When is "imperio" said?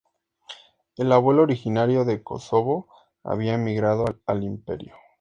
4.43-4.95